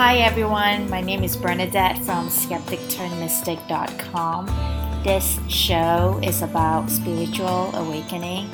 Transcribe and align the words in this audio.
Hi 0.00 0.16
everyone, 0.20 0.88
my 0.88 1.02
name 1.02 1.22
is 1.22 1.36
Bernadette 1.36 1.98
from 2.06 2.30
skepticturnmystic.com. 2.30 4.46
This 5.04 5.38
show 5.46 6.18
is 6.22 6.40
about 6.40 6.88
spiritual 6.88 7.70
awakening, 7.74 8.48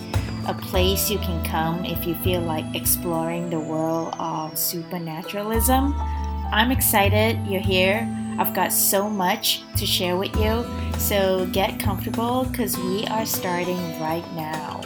a 0.48 0.54
place 0.54 1.08
you 1.08 1.18
can 1.18 1.44
come 1.44 1.84
if 1.84 2.04
you 2.04 2.16
feel 2.16 2.40
like 2.40 2.64
exploring 2.74 3.48
the 3.48 3.60
world 3.60 4.16
of 4.18 4.58
supernaturalism. 4.58 5.94
I'm 6.50 6.72
excited 6.72 7.38
you're 7.46 7.60
here. 7.60 8.08
I've 8.40 8.52
got 8.52 8.72
so 8.72 9.08
much 9.08 9.62
to 9.76 9.86
share 9.86 10.16
with 10.16 10.34
you, 10.34 10.66
so 10.98 11.46
get 11.52 11.78
comfortable 11.78 12.48
because 12.50 12.76
we 12.76 13.06
are 13.06 13.24
starting 13.24 14.00
right 14.00 14.26
now. 14.34 14.80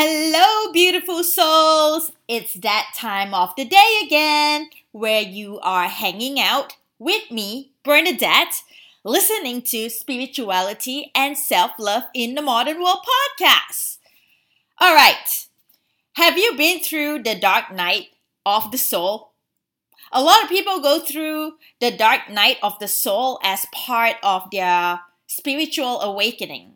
Hello, 0.00 0.70
beautiful 0.72 1.24
souls! 1.24 2.12
It's 2.28 2.54
that 2.54 2.92
time 2.94 3.34
of 3.34 3.52
the 3.56 3.64
day 3.64 4.00
again 4.04 4.70
where 4.92 5.22
you 5.22 5.58
are 5.58 5.88
hanging 5.88 6.38
out 6.38 6.76
with 7.00 7.32
me, 7.32 7.72
Bernadette, 7.82 8.62
listening 9.02 9.60
to 9.62 9.90
Spirituality 9.90 11.10
and 11.16 11.36
Self 11.36 11.72
Love 11.80 12.04
in 12.14 12.36
the 12.36 12.42
Modern 12.42 12.80
World 12.80 12.98
podcast. 13.02 13.98
All 14.80 14.94
right, 14.94 15.48
have 16.12 16.38
you 16.38 16.56
been 16.56 16.78
through 16.78 17.24
the 17.24 17.34
dark 17.34 17.72
night 17.72 18.10
of 18.46 18.70
the 18.70 18.78
soul? 18.78 19.32
A 20.12 20.22
lot 20.22 20.44
of 20.44 20.48
people 20.48 20.78
go 20.78 21.00
through 21.00 21.54
the 21.80 21.90
dark 21.90 22.30
night 22.30 22.58
of 22.62 22.78
the 22.78 22.86
soul 22.86 23.40
as 23.42 23.66
part 23.72 24.14
of 24.22 24.48
their 24.52 25.00
spiritual 25.26 26.00
awakening. 26.02 26.74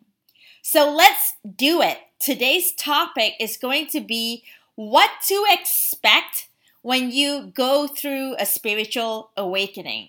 So 0.61 0.93
let's 0.93 1.35
do 1.55 1.81
it 1.81 1.99
today's 2.23 2.71
topic 2.71 3.33
is 3.37 3.57
going 3.57 3.85
to 3.87 3.99
be 3.99 4.43
what 4.75 5.11
to 5.27 5.45
expect 5.49 6.47
when 6.81 7.11
you 7.11 7.51
go 7.53 7.85
through 7.85 8.35
a 8.39 8.45
spiritual 8.45 9.31
awakening. 9.35 10.07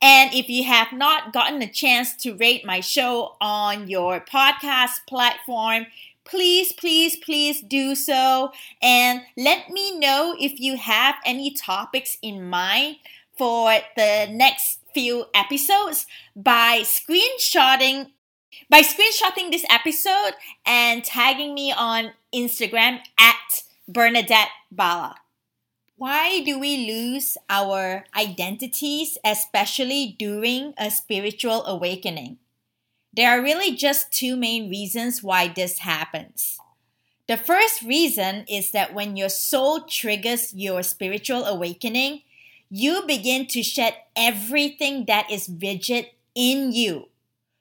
And 0.00 0.32
if 0.32 0.48
you 0.48 0.64
have 0.64 0.92
not 0.92 1.32
gotten 1.32 1.60
a 1.60 1.70
chance 1.70 2.14
to 2.18 2.34
rate 2.34 2.64
my 2.64 2.80
show 2.80 3.36
on 3.40 3.88
your 3.88 4.20
podcast 4.20 5.06
platform, 5.08 5.86
please, 6.24 6.72
please, 6.72 7.16
please 7.16 7.60
do 7.60 7.94
so. 7.96 8.52
And 8.80 9.22
let 9.36 9.70
me 9.70 9.98
know 9.98 10.36
if 10.38 10.60
you 10.60 10.76
have 10.76 11.16
any 11.24 11.52
topics 11.52 12.18
in 12.22 12.48
mind 12.48 12.96
for 13.36 13.78
the 13.96 14.28
next 14.30 14.78
few 14.94 15.26
episodes 15.34 16.06
by 16.36 16.82
screenshotting 16.82 18.10
by 18.68 18.82
screenshotting 18.82 19.50
this 19.50 19.64
episode 19.70 20.32
and 20.66 21.04
tagging 21.04 21.54
me 21.54 21.72
on 21.72 22.12
Instagram 22.34 23.00
at 23.18 23.62
Bernadette 23.88 24.50
Bala. 24.70 25.16
Why 25.96 26.40
do 26.40 26.58
we 26.58 26.86
lose 26.90 27.36
our 27.48 28.04
identities, 28.16 29.18
especially 29.24 30.16
during 30.18 30.74
a 30.76 30.90
spiritual 30.90 31.64
awakening? 31.64 32.38
There 33.14 33.30
are 33.30 33.42
really 33.42 33.76
just 33.76 34.10
two 34.12 34.36
main 34.36 34.70
reasons 34.70 35.22
why 35.22 35.48
this 35.48 35.78
happens. 35.78 36.58
The 37.28 37.36
first 37.36 37.82
reason 37.82 38.44
is 38.48 38.72
that 38.72 38.94
when 38.94 39.16
your 39.16 39.28
soul 39.28 39.82
triggers 39.82 40.54
your 40.54 40.82
spiritual 40.82 41.44
awakening, 41.44 42.22
you 42.68 43.04
begin 43.06 43.46
to 43.48 43.62
shed 43.62 43.94
everything 44.16 45.04
that 45.04 45.30
is 45.30 45.48
rigid 45.60 46.06
in 46.34 46.72
you 46.72 47.11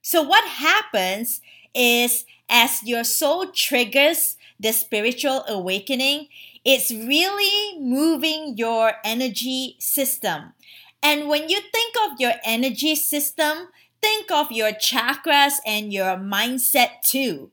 so, 0.02 0.22
what 0.22 0.48
happens 0.48 1.42
is 1.74 2.26
as 2.50 2.84
your 2.84 3.04
soul 3.04 3.48
triggers 3.48 4.38
the 4.60 4.72
spiritual 4.72 5.44
awakening, 5.48 6.28
it's 6.64 6.92
really 6.92 7.80
moving 7.80 8.56
your 8.58 8.94
energy 9.04 9.76
system. 9.80 10.54
And 11.02 11.28
when 11.28 11.50
you 11.50 11.60
think 11.60 11.96
of 12.06 12.20
your 12.20 12.34
energy 12.44 12.96
system, 12.96 13.70
think 14.02 14.30
of 14.32 14.52
your 14.52 14.72
chakras 14.72 15.54
and 15.66 15.92
your 15.92 16.18
mindset 16.18 17.02
too. 17.04 17.52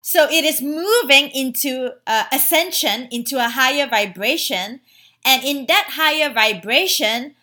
So 0.00 0.28
it 0.28 0.44
is 0.44 0.60
moving 0.60 1.30
into 1.30 1.92
uh, 2.06 2.24
ascension, 2.32 3.08
into 3.10 3.38
a 3.38 3.48
higher 3.48 3.86
vibration. 3.86 4.80
And 5.24 5.44
in 5.44 5.66
that 5.66 5.90
higher 5.92 6.32
vibration, 6.32 7.34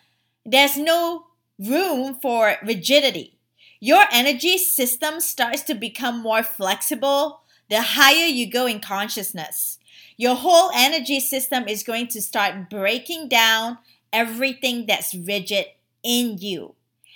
there's 0.44 0.76
no 0.76 1.26
room 1.60 2.14
for 2.20 2.56
rigidity. 2.62 3.38
Your 3.80 4.04
energy 4.10 4.58
system 4.58 5.20
starts 5.20 5.62
to 5.64 5.74
become 5.74 6.20
more 6.20 6.42
flexible 6.42 7.40
the 7.70 7.82
higher 7.82 8.26
you 8.26 8.50
go 8.50 8.66
in 8.66 8.80
consciousness. 8.80 9.78
Your 10.16 10.34
whole 10.34 10.70
energy 10.74 11.20
system 11.20 11.68
is 11.68 11.84
going 11.84 12.08
to 12.08 12.20
start 12.20 12.68
breaking 12.68 13.28
down 13.28 13.78
everything 14.12 14.86
that's 14.86 15.14
rigid 15.14 15.66
in 16.02 16.36
you. 16.38 16.74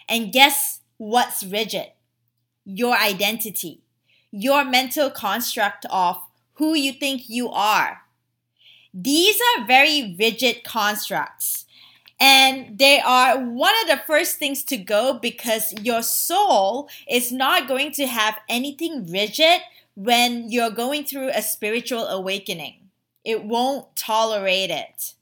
And 0.09 0.33
guess 0.33 0.81
what's 0.97 1.43
rigid? 1.43 1.89
Your 2.65 2.97
identity, 2.97 3.83
your 4.31 4.65
mental 4.65 5.11
construct 5.11 5.87
of 5.91 6.19
who 6.55 6.75
you 6.75 6.93
think 6.93 7.29
you 7.29 7.51
are. 7.51 8.03
These 8.95 9.41
are 9.59 9.67
very 9.67 10.15
rigid 10.19 10.63
constructs. 10.63 11.64
And 12.21 12.79
they 12.79 13.01
are 13.01 13.39
one 13.39 13.75
of 13.83 13.89
the 13.89 14.03
first 14.07 14.39
things 14.39 14.63
to 14.65 14.77
go 14.77 15.19
because 15.21 15.75
your 15.83 16.03
soul 16.03 16.89
is 17.11 17.33
not 17.33 17.69
going 17.69 17.93
to 17.93 18.07
have 18.07 18.39
anything 18.49 19.11
rigid 19.11 19.61
when 19.95 20.51
you're 20.51 20.71
going 20.71 21.05
through 21.05 21.31
a 21.31 21.43
spiritual 21.43 22.07
awakening. 22.07 22.91
It 23.25 23.45
won't 23.45 23.95
tolerate 23.97 24.71
it. 24.71 25.15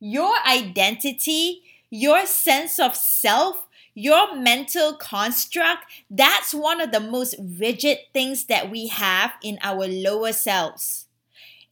Your 0.00 0.34
identity, 0.46 1.62
your 1.90 2.26
sense 2.26 2.78
of 2.78 2.96
self, 2.96 3.66
your 3.94 4.34
mental 4.34 4.94
construct, 4.94 5.84
that's 6.10 6.54
one 6.54 6.80
of 6.80 6.92
the 6.92 7.00
most 7.00 7.34
rigid 7.38 7.98
things 8.12 8.46
that 8.46 8.70
we 8.70 8.88
have 8.88 9.32
in 9.42 9.58
our 9.62 9.86
lower 9.86 10.32
selves. 10.32 11.06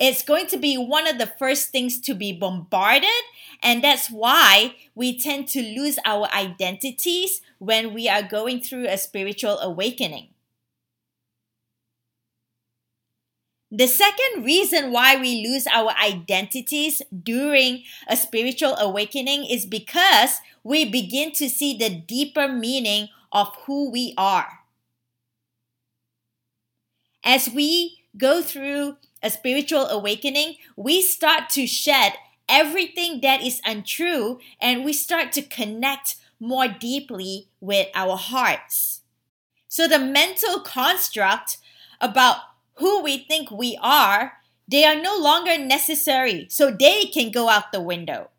It's 0.00 0.22
going 0.22 0.46
to 0.46 0.56
be 0.56 0.78
one 0.78 1.06
of 1.06 1.18
the 1.18 1.26
first 1.26 1.68
things 1.70 2.00
to 2.00 2.14
be 2.14 2.32
bombarded 2.32 3.22
and 3.62 3.84
that's 3.84 4.10
why 4.10 4.74
we 4.94 5.18
tend 5.18 5.48
to 5.48 5.62
lose 5.62 5.98
our 6.06 6.26
identities 6.32 7.42
when 7.58 7.92
we 7.92 8.08
are 8.08 8.22
going 8.22 8.60
through 8.62 8.86
a 8.88 8.96
spiritual 8.96 9.58
awakening. 9.58 10.28
The 13.70 13.86
second 13.86 14.44
reason 14.44 14.90
why 14.90 15.16
we 15.20 15.46
lose 15.46 15.66
our 15.68 15.90
identities 16.02 17.02
during 17.22 17.84
a 18.08 18.16
spiritual 18.16 18.74
awakening 18.76 19.44
is 19.44 19.64
because 19.64 20.40
we 20.64 20.90
begin 20.90 21.32
to 21.32 21.48
see 21.48 21.76
the 21.76 21.90
deeper 21.90 22.48
meaning 22.48 23.10
of 23.30 23.54
who 23.66 23.90
we 23.90 24.14
are. 24.16 24.60
As 27.22 27.48
we 27.48 27.98
go 28.16 28.42
through 28.42 28.96
a 29.22 29.30
spiritual 29.30 29.86
awakening, 29.86 30.56
we 30.76 31.02
start 31.02 31.48
to 31.50 31.66
shed 31.66 32.14
everything 32.48 33.20
that 33.20 33.42
is 33.42 33.60
untrue 33.64 34.40
and 34.60 34.84
we 34.84 34.92
start 34.92 35.32
to 35.32 35.42
connect 35.42 36.16
more 36.40 36.68
deeply 36.68 37.48
with 37.60 37.88
our 37.94 38.16
hearts. 38.16 39.02
So 39.68 39.86
the 39.86 39.98
mental 39.98 40.60
construct 40.60 41.58
about 42.00 42.38
who 42.74 43.02
we 43.02 43.18
think 43.18 43.50
we 43.50 43.78
are, 43.80 44.32
they 44.66 44.84
are 44.84 45.00
no 45.00 45.16
longer 45.16 45.58
necessary. 45.58 46.46
So 46.50 46.70
they 46.70 47.04
can 47.04 47.30
go 47.30 47.48
out 47.48 47.72
the 47.72 47.80
window. 47.80 48.30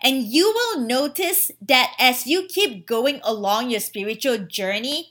And 0.00 0.22
you 0.22 0.52
will 0.52 0.80
notice 0.80 1.50
that 1.60 1.92
as 1.98 2.26
you 2.26 2.46
keep 2.48 2.86
going 2.86 3.20
along 3.22 3.70
your 3.70 3.80
spiritual 3.80 4.38
journey, 4.38 5.10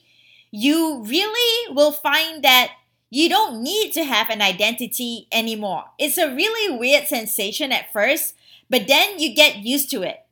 you 0.50 1.03
really 1.03 1.74
will 1.74 1.91
find 1.91 2.44
that 2.44 2.71
you 3.12 3.28
don't 3.28 3.62
need 3.62 3.92
to 3.92 4.06
have 4.06 4.30
an 4.30 4.42
identity 4.42 5.28
anymore. 5.34 5.84
It's 6.00 6.18
a 6.18 6.34
really 6.34 6.78
weird 6.78 7.08
sensation 7.08 7.72
at 7.74 7.92
first, 7.92 8.36
but 8.69 8.88
then 8.88 9.19
you 9.19 9.36
get 9.36 9.58
used 9.58 9.92
to 9.92 10.02
it. 10.02 10.25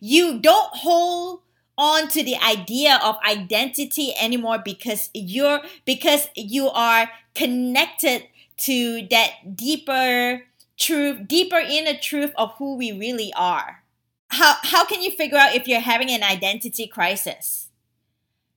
You 0.00 0.40
don't 0.40 0.74
hold 0.74 1.40
on 1.78 2.08
to 2.08 2.22
the 2.24 2.36
idea 2.36 2.98
of 3.02 3.16
identity 3.26 4.12
anymore 4.20 4.58
because 4.58 5.08
you're 5.14 5.60
because 5.84 6.28
you 6.34 6.68
are 6.68 7.10
connected 7.34 8.24
to 8.56 9.06
that 9.10 9.56
deeper 9.56 10.42
truth, 10.76 11.28
deeper 11.28 11.58
inner 11.58 11.96
truth 11.96 12.32
of 12.36 12.54
who 12.54 12.76
we 12.76 12.90
really 12.90 13.32
are. 13.36 13.84
How 14.30 14.56
how 14.62 14.84
can 14.84 15.00
you 15.00 15.12
figure 15.12 15.38
out 15.38 15.54
if 15.54 15.68
you're 15.68 15.80
having 15.80 16.10
an 16.10 16.24
identity 16.24 16.88
crisis? 16.88 17.63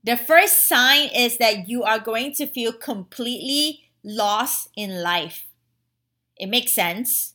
The 0.04 0.16
first 0.18 0.68
sign 0.68 1.10
is 1.14 1.38
that 1.38 1.68
you 1.68 1.84
are 1.84 2.00
going 2.00 2.34
to 2.34 2.48
feel 2.48 2.72
completely 2.72 3.90
lost 4.04 4.70
in 4.76 5.02
life. 5.02 5.48
It 6.38 6.48
makes 6.48 6.72
sense. 6.72 7.34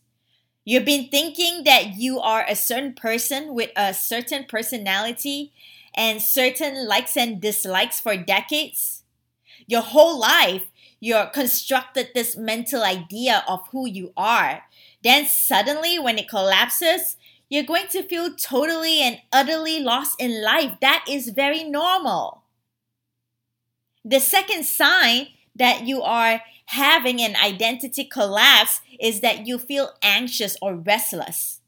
You've 0.65 0.85
been 0.85 1.09
thinking 1.09 1.65
that 1.65 1.97
you 1.97 2.21
are 2.21 2.47
a 2.49 2.55
certain 2.55 2.95
person 2.95 3.53
with 3.55 3.71
a 3.77 3.93
certain 3.93 4.45
personality 4.45 5.53
and 5.95 6.23
certain 6.23 6.87
likes 6.87 7.17
and 7.17 7.41
dislikes 7.41 8.01
for 8.01 8.17
decades. 8.17 9.03
Your 9.67 9.83
whole 9.83 10.19
life, 10.19 10.67
you're 11.01 11.27
constructed 11.27 12.11
this 12.15 12.37
mental 12.37 12.85
idea 12.85 13.45
of 13.49 13.67
who 13.73 13.89
you 13.89 14.13
are. 14.17 14.63
Then 15.03 15.27
suddenly, 15.27 15.99
when 15.99 16.17
it 16.17 16.29
collapses, 16.29 17.17
you're 17.51 17.65
going 17.65 17.89
to 17.89 18.05
feel 18.05 18.35
totally 18.35 19.01
and 19.01 19.19
utterly 19.33 19.81
lost 19.81 20.15
in 20.21 20.43
life. 20.43 20.77
That 20.81 21.05
is 21.09 21.31
very 21.31 21.65
normal. 21.65 22.42
The 24.05 24.21
second 24.21 24.65
sign 24.65 25.29
that 25.55 25.87
you 25.87 26.03
are 26.03 26.43
having 26.67 27.21
an 27.21 27.37
identity 27.37 28.05
collapse 28.05 28.81
is 28.99 29.21
that 29.21 29.47
you 29.47 29.59
feel 29.59 29.93
anxious 30.03 30.57
or 30.63 30.75
restless. 30.75 31.61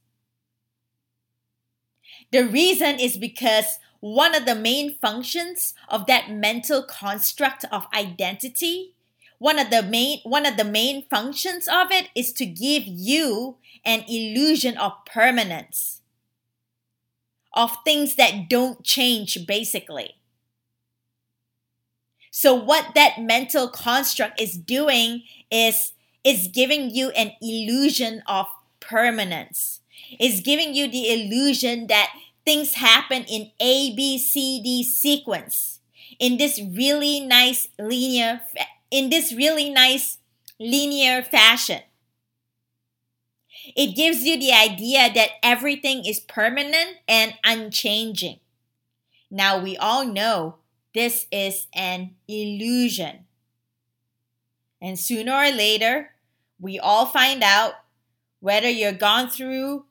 The 2.32 2.46
reason 2.46 2.98
is 2.98 3.16
because 3.16 3.78
one 4.00 4.34
of 4.34 4.44
the 4.44 4.54
main 4.54 4.94
functions 4.94 5.74
of 5.88 6.06
that 6.06 6.30
mental 6.30 6.82
construct 6.82 7.64
of 7.70 7.86
identity 7.94 8.94
one 9.38 9.58
of 9.58 9.70
the 9.70 9.82
main 9.82 10.20
one 10.24 10.46
of 10.46 10.56
the 10.56 10.64
main 10.64 11.04
functions 11.10 11.68
of 11.68 11.90
it 11.90 12.08
is 12.14 12.32
to 12.32 12.46
give 12.46 12.84
you 12.86 13.56
an 13.84 14.04
illusion 14.08 14.76
of 14.78 14.92
permanence 15.04 16.00
of 17.52 17.76
things 17.84 18.16
that 18.16 18.48
don't 18.48 18.82
change 18.84 19.46
basically 19.46 20.14
so 22.36 22.52
what 22.52 22.96
that 22.96 23.20
mental 23.20 23.68
construct 23.68 24.40
is 24.40 24.58
doing 24.58 25.22
is 25.52 25.92
is 26.24 26.48
giving 26.48 26.90
you 26.90 27.10
an 27.10 27.30
illusion 27.40 28.24
of 28.26 28.48
permanence. 28.80 29.82
Is 30.18 30.40
giving 30.40 30.74
you 30.74 30.90
the 30.90 31.12
illusion 31.12 31.86
that 31.86 32.10
things 32.44 32.74
happen 32.74 33.22
in 33.28 33.52
A 33.60 33.94
B 33.94 34.18
C 34.18 34.60
D 34.64 34.82
sequence 34.82 35.78
in 36.18 36.36
this 36.36 36.60
really 36.60 37.20
nice 37.20 37.68
linear 37.78 38.40
in 38.90 39.10
this 39.10 39.32
really 39.32 39.70
nice 39.70 40.18
linear 40.58 41.22
fashion. 41.22 41.82
It 43.76 43.94
gives 43.94 44.24
you 44.24 44.36
the 44.40 44.50
idea 44.52 45.08
that 45.14 45.38
everything 45.40 46.04
is 46.04 46.18
permanent 46.18 46.96
and 47.06 47.34
unchanging. 47.44 48.40
Now 49.30 49.62
we 49.62 49.76
all 49.76 50.04
know 50.04 50.56
this 50.94 51.26
is 51.32 51.66
an 51.74 52.14
illusion. 52.28 53.26
And 54.80 54.98
sooner 54.98 55.32
or 55.32 55.50
later, 55.50 56.10
we 56.60 56.78
all 56.78 57.06
find 57.06 57.42
out 57.42 57.74
whether 58.40 58.68
you're 58.68 58.92
gone 58.92 59.28
through 59.28 59.86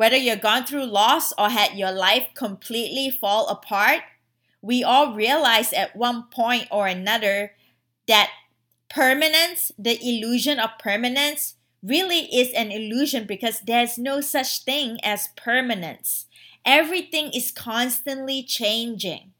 whether 0.00 0.16
you're 0.16 0.34
gone 0.34 0.64
through 0.64 0.86
loss 0.86 1.30
or 1.36 1.50
had 1.50 1.74
your 1.74 1.92
life 1.92 2.28
completely 2.32 3.10
fall 3.10 3.48
apart, 3.48 4.00
we 4.62 4.82
all 4.82 5.14
realize 5.14 5.74
at 5.74 5.94
one 5.94 6.22
point 6.30 6.66
or 6.70 6.86
another 6.86 7.52
that 8.08 8.30
permanence, 8.88 9.70
the 9.78 9.98
illusion 10.02 10.58
of 10.58 10.70
permanence, 10.78 11.56
really 11.82 12.34
is 12.34 12.50
an 12.54 12.70
illusion 12.70 13.26
because 13.26 13.60
there's 13.60 13.98
no 13.98 14.22
such 14.22 14.64
thing 14.64 14.96
as 15.02 15.28
permanence. 15.36 16.24
Everything 16.64 17.30
is 17.34 17.50
constantly 17.50 18.42
changing. 18.42 19.32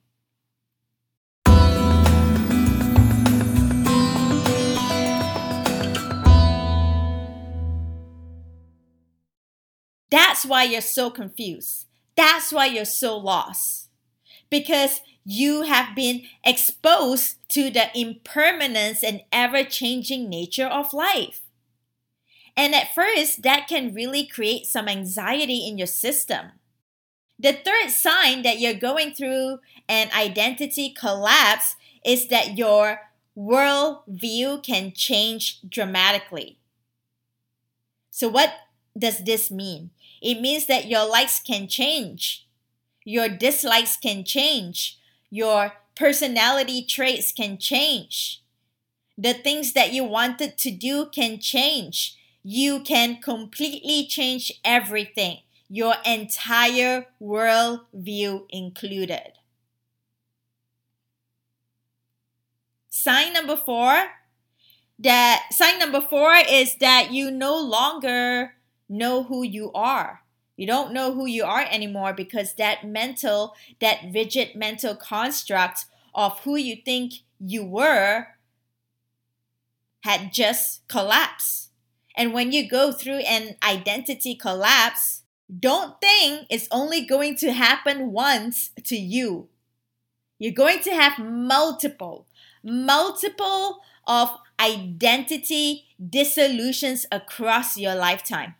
That's 10.10 10.44
why 10.44 10.64
you're 10.64 10.80
so 10.80 11.10
confused. 11.10 11.86
That's 12.16 12.52
why 12.52 12.66
you're 12.66 12.84
so 12.84 13.16
lost. 13.16 13.88
Because 14.50 15.00
you 15.24 15.62
have 15.62 15.94
been 15.94 16.22
exposed 16.44 17.36
to 17.50 17.70
the 17.70 17.86
impermanence 17.98 19.04
and 19.04 19.22
ever 19.32 19.62
changing 19.62 20.28
nature 20.28 20.66
of 20.66 20.92
life. 20.92 21.42
And 22.56 22.74
at 22.74 22.94
first, 22.94 23.42
that 23.42 23.68
can 23.68 23.94
really 23.94 24.26
create 24.26 24.66
some 24.66 24.88
anxiety 24.88 25.66
in 25.66 25.78
your 25.78 25.86
system. 25.86 26.52
The 27.38 27.52
third 27.52 27.90
sign 27.90 28.42
that 28.42 28.58
you're 28.58 28.74
going 28.74 29.14
through 29.14 29.60
an 29.88 30.10
identity 30.14 30.90
collapse 30.90 31.76
is 32.04 32.28
that 32.28 32.58
your 32.58 33.00
world 33.34 34.02
view 34.06 34.60
can 34.62 34.92
change 34.92 35.60
dramatically. 35.66 36.58
So, 38.10 38.28
what 38.28 38.52
does 38.98 39.24
this 39.24 39.50
mean? 39.50 39.90
It 40.20 40.40
means 40.40 40.66
that 40.66 40.86
your 40.86 41.08
likes 41.08 41.40
can 41.40 41.68
change, 41.68 42.46
your 43.04 43.28
dislikes 43.28 43.96
can 43.96 44.24
change, 44.24 44.98
your 45.30 45.72
personality 45.96 46.82
traits 46.82 47.32
can 47.32 47.58
change. 47.58 48.42
The 49.16 49.34
things 49.34 49.74
that 49.74 49.92
you 49.92 50.04
wanted 50.04 50.56
to 50.58 50.70
do 50.70 51.06
can 51.06 51.38
change. 51.40 52.16
You 52.42 52.80
can 52.80 53.20
completely 53.20 54.06
change 54.06 54.50
everything, 54.64 55.40
your 55.68 55.94
entire 56.06 57.06
world 57.18 57.80
view 57.92 58.46
included. 58.48 59.32
Sign 62.88 63.34
number 63.34 63.56
four 63.56 64.08
that 65.00 65.46
sign 65.50 65.78
number 65.78 66.00
four 66.02 66.34
is 66.34 66.76
that 66.76 67.10
you 67.10 67.30
no 67.30 67.58
longer 67.58 68.52
know 68.90 69.22
who 69.22 69.42
you 69.42 69.72
are. 69.72 70.22
You 70.56 70.66
don't 70.66 70.92
know 70.92 71.14
who 71.14 71.24
you 71.24 71.44
are 71.44 71.64
anymore 71.70 72.12
because 72.12 72.54
that 72.54 72.86
mental, 72.86 73.54
that 73.80 74.00
rigid 74.12 74.54
mental 74.54 74.94
construct 74.94 75.86
of 76.14 76.40
who 76.40 76.56
you 76.56 76.76
think 76.76 77.14
you 77.38 77.64
were 77.64 78.26
had 80.02 80.32
just 80.32 80.86
collapsed. 80.88 81.70
And 82.14 82.34
when 82.34 82.52
you 82.52 82.68
go 82.68 82.92
through 82.92 83.20
an 83.20 83.56
identity 83.62 84.34
collapse, 84.34 85.22
don't 85.58 85.98
think 86.00 86.46
it's 86.50 86.68
only 86.70 87.06
going 87.06 87.36
to 87.36 87.52
happen 87.52 88.12
once 88.12 88.70
to 88.84 88.96
you. 88.96 89.48
You're 90.38 90.52
going 90.52 90.80
to 90.80 90.90
have 90.90 91.18
multiple, 91.18 92.26
multiple 92.62 93.80
of 94.06 94.36
identity 94.60 95.86
dissolutions 96.08 97.06
across 97.10 97.78
your 97.78 97.94
lifetime. 97.94 98.54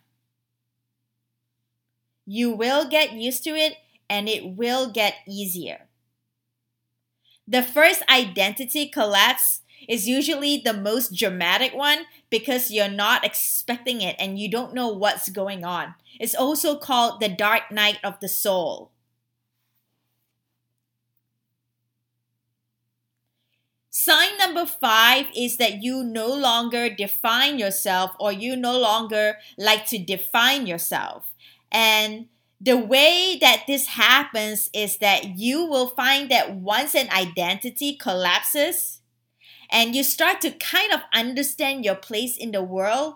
You 2.32 2.52
will 2.52 2.88
get 2.88 3.14
used 3.14 3.42
to 3.42 3.56
it 3.56 3.78
and 4.08 4.28
it 4.28 4.54
will 4.54 4.88
get 4.92 5.16
easier. 5.26 5.88
The 7.46 7.62
first 7.62 8.02
identity 8.08 8.88
collapse 8.88 9.60
is 9.86 10.08
usually 10.08 10.56
the 10.56 10.72
most 10.72 11.12
dramatic 11.14 11.74
one 11.74 12.06
because 12.30 12.70
you're 12.70 12.88
not 12.88 13.24
expecting 13.26 14.00
it 14.00 14.16
and 14.18 14.38
you 14.38 14.48
don't 14.50 14.72
know 14.74 14.88
what's 14.88 15.28
going 15.28 15.62
on. 15.64 15.94
It's 16.18 16.34
also 16.34 16.76
called 16.78 17.20
the 17.20 17.28
dark 17.28 17.70
night 17.70 17.98
of 18.02 18.20
the 18.20 18.28
soul. 18.28 18.92
Sign 23.92 24.36
number 24.36 24.66
five 24.66 25.26
is 25.36 25.56
that 25.58 25.80
you 25.82 26.02
no 26.02 26.26
longer 26.26 26.88
define 26.92 27.56
yourself 27.58 28.10
or 28.18 28.32
you 28.32 28.56
no 28.56 28.76
longer 28.76 29.38
like 29.56 29.86
to 29.86 29.98
define 29.98 30.66
yourself. 30.66 31.29
And 31.72 32.28
the 32.60 32.76
way 32.76 33.38
that 33.40 33.64
this 33.66 33.86
happens 33.86 34.70
is 34.74 34.98
that 34.98 35.38
you 35.38 35.64
will 35.64 35.88
find 35.88 36.30
that 36.30 36.54
once 36.54 36.94
an 36.94 37.08
identity 37.10 37.96
collapses 37.96 39.00
and 39.70 39.94
you 39.94 40.02
start 40.02 40.40
to 40.42 40.50
kind 40.50 40.92
of 40.92 41.00
understand 41.14 41.84
your 41.84 41.94
place 41.94 42.36
in 42.36 42.52
the 42.52 42.62
world, 42.62 43.14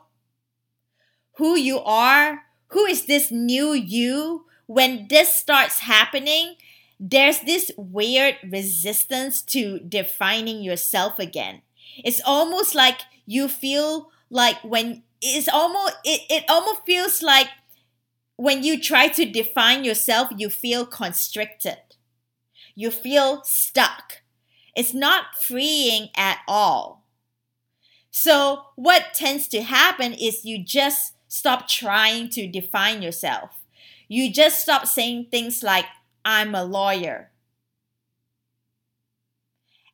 who 1.36 1.56
you 1.56 1.80
are, 1.80 2.42
who 2.68 2.84
is 2.86 3.06
this 3.06 3.30
new 3.30 3.72
you, 3.72 4.46
when 4.66 5.08
this 5.08 5.34
starts 5.34 5.80
happening, 5.80 6.54
there's 6.98 7.40
this 7.40 7.70
weird 7.76 8.36
resistance 8.50 9.42
to 9.42 9.80
defining 9.80 10.62
yourself 10.62 11.18
again. 11.18 11.62
It's 12.04 12.20
almost 12.24 12.74
like 12.74 13.00
you 13.26 13.48
feel 13.48 14.10
like 14.30 14.56
when 14.62 15.02
it's 15.20 15.48
almost 15.48 15.96
it, 16.04 16.22
it 16.30 16.44
almost 16.48 16.84
feels 16.86 17.22
like 17.22 17.48
when 18.36 18.62
you 18.62 18.80
try 18.80 19.08
to 19.08 19.24
define 19.24 19.84
yourself, 19.84 20.30
you 20.36 20.50
feel 20.50 20.86
constricted. 20.86 21.78
You 22.74 22.90
feel 22.90 23.42
stuck. 23.44 24.22
It's 24.76 24.94
not 24.94 25.36
freeing 25.40 26.08
at 26.16 26.40
all. 26.48 27.04
So, 28.10 28.62
what 28.76 29.12
tends 29.12 29.48
to 29.48 29.62
happen 29.62 30.12
is 30.14 30.44
you 30.44 30.62
just 30.62 31.14
stop 31.28 31.68
trying 31.68 32.30
to 32.30 32.46
define 32.46 33.02
yourself. 33.02 33.50
You 34.08 34.32
just 34.32 34.60
stop 34.60 34.86
saying 34.86 35.28
things 35.30 35.62
like, 35.62 35.86
I'm 36.24 36.54
a 36.54 36.64
lawyer. 36.64 37.30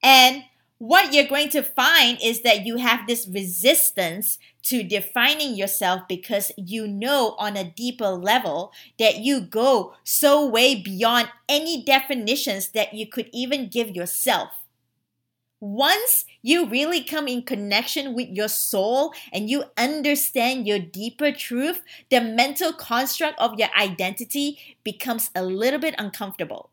And 0.03 0.45
what 0.81 1.13
you're 1.13 1.29
going 1.29 1.51
to 1.51 1.63
find 1.63 2.19
is 2.23 2.41
that 2.41 2.65
you 2.65 2.79
have 2.79 3.07
this 3.07 3.29
resistance 3.29 4.39
to 4.63 4.83
defining 4.83 5.55
yourself 5.55 6.01
because 6.09 6.51
you 6.57 6.89
know 6.89 7.35
on 7.39 7.55
a 7.55 7.71
deeper 7.71 8.09
level 8.09 8.73
that 8.99 9.19
you 9.19 9.43
go 9.43 9.93
so 10.05 10.47
way 10.47 10.75
beyond 10.75 11.29
any 11.51 11.85
definitions 11.85 12.69
that 12.71 12.95
you 12.95 13.07
could 13.07 13.29
even 13.31 13.69
give 13.69 13.91
yourself. 13.91 14.49
Once 15.61 16.25
you 16.41 16.65
really 16.65 17.05
come 17.05 17.29
in 17.29 17.43
connection 17.43 18.15
with 18.15 18.31
your 18.31 18.49
soul 18.49 19.13
and 19.35 19.51
you 19.51 19.65
understand 19.77 20.67
your 20.67 20.79
deeper 20.79 21.31
truth, 21.31 21.83
the 22.11 22.23
mental 22.23 22.73
construct 22.73 23.39
of 23.39 23.59
your 23.59 23.69
identity 23.79 24.59
becomes 24.83 25.31
a 25.35 25.45
little 25.45 25.79
bit 25.79 25.95
uncomfortable. 25.99 26.70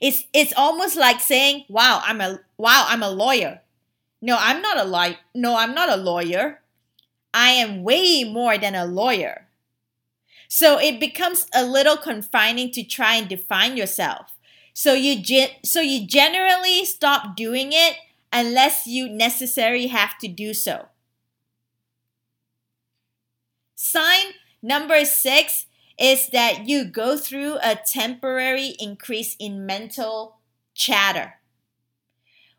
It's 0.00 0.24
it's 0.32 0.52
almost 0.56 0.96
like 0.96 1.20
saying, 1.20 1.64
"Wow, 1.68 2.00
I'm 2.04 2.20
a 2.20 2.40
wow, 2.58 2.86
I'm 2.88 3.02
a 3.02 3.10
lawyer." 3.10 3.62
No, 4.22 4.36
I'm 4.40 4.62
not 4.62 4.78
a 4.78 4.84
li- 4.84 5.18
No, 5.34 5.56
I'm 5.56 5.74
not 5.74 5.90
a 5.90 5.96
lawyer. 5.96 6.62
I 7.34 7.52
am 7.52 7.84
way 7.84 8.24
more 8.24 8.58
than 8.58 8.74
a 8.74 8.86
lawyer. 8.86 9.48
So 10.48 10.78
it 10.78 10.98
becomes 11.00 11.46
a 11.54 11.64
little 11.64 11.96
confining 11.96 12.70
to 12.72 12.82
try 12.84 13.14
and 13.16 13.28
define 13.28 13.76
yourself. 13.76 14.32
So 14.74 14.92
you 14.92 15.20
ge- 15.22 15.56
so 15.64 15.80
you 15.80 16.06
generally 16.06 16.84
stop 16.84 17.36
doing 17.36 17.72
it 17.72 17.96
unless 18.32 18.86
you 18.86 19.08
necessarily 19.08 19.86
have 19.88 20.18
to 20.18 20.28
do 20.28 20.52
so. 20.54 20.88
Sign 23.74 24.32
number 24.62 25.04
6 25.04 25.66
is 25.98 26.28
that 26.28 26.68
you 26.68 26.84
go 26.84 27.16
through 27.16 27.56
a 27.62 27.76
temporary 27.76 28.74
increase 28.78 29.36
in 29.38 29.66
mental 29.66 30.38
chatter. 30.74 31.34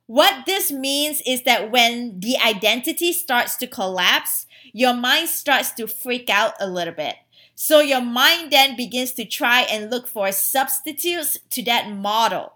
What 0.07 0.45
this 0.45 0.71
means 0.71 1.21
is 1.25 1.43
that 1.43 1.69
when 1.69 2.19
the 2.21 2.37
identity 2.37 3.11
starts 3.11 3.57
to 3.57 3.67
collapse, 3.67 4.47
your 4.71 4.93
mind 4.93 5.27
starts 5.27 5.71
to 5.73 5.87
freak 5.87 6.29
out 6.29 6.53
a 6.59 6.67
little 6.67 6.93
bit. 6.93 7.15
So 7.55 7.79
your 7.79 8.01
mind 8.01 8.51
then 8.51 8.75
begins 8.75 9.11
to 9.13 9.25
try 9.25 9.61
and 9.61 9.89
look 9.89 10.07
for 10.07 10.31
substitutes 10.31 11.37
to 11.49 11.63
that 11.63 11.89
model. 11.89 12.53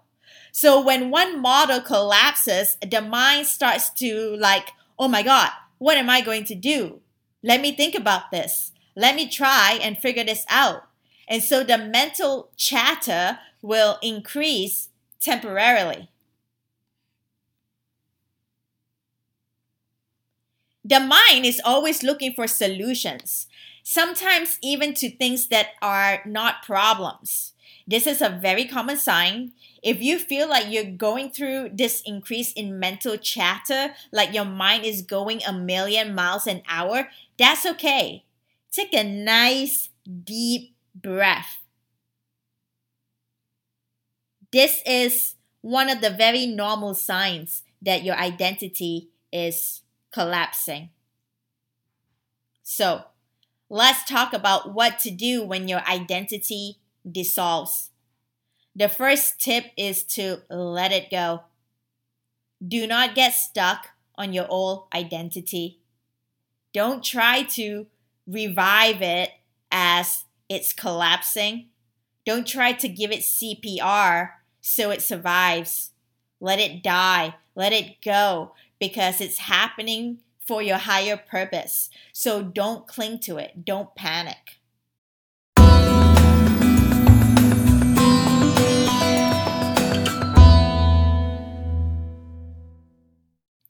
So 0.52 0.80
when 0.80 1.10
one 1.10 1.42
model 1.42 1.80
collapses, 1.80 2.76
the 2.88 3.02
mind 3.02 3.46
starts 3.46 3.90
to 3.94 4.36
like, 4.36 4.70
oh 4.98 5.08
my 5.08 5.22
God, 5.22 5.50
what 5.78 5.96
am 5.96 6.08
I 6.08 6.20
going 6.20 6.44
to 6.44 6.54
do? 6.54 7.00
Let 7.42 7.60
me 7.60 7.72
think 7.72 7.94
about 7.94 8.30
this. 8.30 8.72
Let 8.94 9.16
me 9.16 9.28
try 9.28 9.78
and 9.82 9.98
figure 9.98 10.24
this 10.24 10.44
out. 10.48 10.84
And 11.28 11.42
so 11.42 11.64
the 11.64 11.78
mental 11.78 12.50
chatter 12.56 13.38
will 13.62 13.98
increase 14.02 14.88
temporarily. 15.20 16.10
The 20.84 21.00
mind 21.00 21.46
is 21.46 21.60
always 21.64 22.02
looking 22.02 22.34
for 22.34 22.46
solutions, 22.46 23.46
sometimes 23.84 24.58
even 24.62 24.94
to 24.94 25.10
things 25.10 25.48
that 25.48 25.68
are 25.80 26.22
not 26.26 26.62
problems. 26.64 27.52
This 27.86 28.06
is 28.06 28.20
a 28.20 28.28
very 28.28 28.64
common 28.64 28.96
sign. 28.96 29.52
If 29.82 30.00
you 30.02 30.18
feel 30.18 30.48
like 30.48 30.66
you're 30.70 30.84
going 30.84 31.30
through 31.30 31.70
this 31.74 32.02
increase 32.04 32.52
in 32.52 32.78
mental 32.78 33.16
chatter, 33.16 33.94
like 34.12 34.32
your 34.34 34.44
mind 34.44 34.84
is 34.84 35.02
going 35.02 35.42
a 35.44 35.52
million 35.52 36.14
miles 36.14 36.46
an 36.46 36.62
hour, 36.68 37.08
that's 37.38 37.64
okay. 37.66 38.24
Take 38.72 38.94
a 38.94 39.04
nice 39.04 39.90
deep 40.24 40.74
breath. 40.94 41.58
This 44.50 44.80
is 44.86 45.34
one 45.60 45.90
of 45.90 46.00
the 46.00 46.10
very 46.10 46.46
normal 46.46 46.94
signs 46.94 47.62
that 47.82 48.02
your 48.02 48.16
identity 48.16 49.10
is 49.30 49.82
collapsing. 50.10 50.88
So, 52.62 53.02
let's 53.68 54.04
talk 54.04 54.32
about 54.32 54.72
what 54.72 54.98
to 55.00 55.10
do 55.10 55.44
when 55.44 55.68
your 55.68 55.86
identity 55.86 56.78
dissolves. 57.10 57.90
The 58.74 58.88
first 58.88 59.38
tip 59.38 59.66
is 59.76 60.02
to 60.16 60.42
let 60.48 60.92
it 60.92 61.10
go. 61.10 61.42
Do 62.66 62.86
not 62.86 63.14
get 63.14 63.34
stuck 63.34 63.88
on 64.16 64.32
your 64.32 64.46
old 64.48 64.86
identity. 64.94 65.80
Don't 66.72 67.04
try 67.04 67.42
to 67.42 67.86
revive 68.26 69.02
it 69.02 69.30
as 69.70 70.24
it's 70.48 70.72
collapsing. 70.72 71.68
Don't 72.24 72.46
try 72.46 72.72
to 72.72 72.88
give 72.88 73.10
it 73.10 73.20
CPR 73.20 74.30
so 74.60 74.90
it 74.90 75.02
survives. 75.02 75.90
Let 76.40 76.58
it 76.58 76.82
die. 76.82 77.34
Let 77.54 77.72
it 77.72 78.02
go 78.04 78.54
because 78.78 79.20
it's 79.20 79.38
happening 79.38 80.18
for 80.46 80.62
your 80.62 80.78
higher 80.78 81.16
purpose. 81.16 81.90
So 82.12 82.42
don't 82.42 82.86
cling 82.86 83.20
to 83.20 83.38
it. 83.38 83.64
Don't 83.64 83.94
panic. 83.94 84.58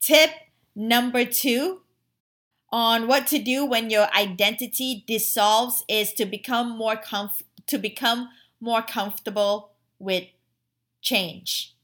Tip 0.01 0.31
number 0.75 1.23
two 1.23 1.82
on 2.73 3.07
what 3.07 3.27
to 3.27 3.37
do 3.37 3.63
when 3.63 3.91
your 3.91 4.11
identity 4.15 5.03
dissolves 5.05 5.85
is 5.87 6.11
to 6.11 6.25
become 6.25 6.75
more 6.75 6.95
comf- 6.95 7.43
to 7.67 7.77
become 7.77 8.29
more 8.59 8.81
comfortable 8.81 9.69
with 9.99 10.23
change. 10.99 11.75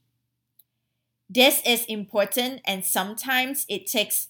This 1.29 1.62
is 1.63 1.86
important 1.86 2.62
and 2.65 2.84
sometimes 2.84 3.67
it 3.69 3.86
takes 3.86 4.29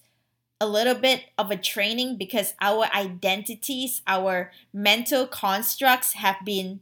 a 0.60 0.68
little 0.68 0.94
bit 0.94 1.24
of 1.38 1.50
a 1.50 1.56
training 1.56 2.18
because 2.18 2.52
our 2.60 2.84
identities, 2.94 4.02
our 4.06 4.52
mental 4.70 5.26
constructs 5.26 6.12
have 6.12 6.36
been 6.44 6.80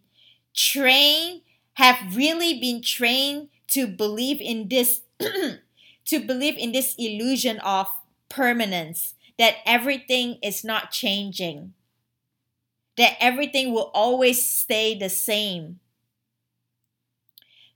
trained, 0.52 1.42
have 1.75 2.16
really 2.16 2.58
been 2.58 2.82
trained 2.82 3.49
to 3.68 3.87
believe 3.87 4.40
in 4.40 4.68
this 4.68 5.02
to 5.20 6.18
believe 6.18 6.56
in 6.56 6.73
this 6.73 6.97
illusion 6.99 7.61
of 7.61 7.87
permanence 8.28 9.14
that 9.38 9.57
everything 9.64 10.38
is 10.42 10.64
not 10.64 10.90
changing, 10.90 11.75
that 12.97 13.16
everything 13.21 13.73
will 13.73 13.90
always 13.95 14.50
stay 14.50 14.99
the 14.99 15.09
same. 15.09 15.80